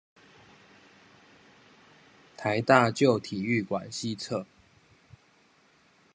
[2.35, 4.47] 臺大舊體育館西側